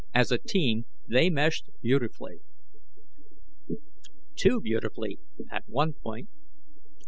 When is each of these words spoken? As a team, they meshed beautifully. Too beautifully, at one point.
As 0.15 0.31
a 0.31 0.39
team, 0.39 0.85
they 1.07 1.29
meshed 1.29 1.69
beautifully. 1.79 2.39
Too 4.35 4.59
beautifully, 4.59 5.19
at 5.51 5.61
one 5.69 5.93
point. 5.93 6.27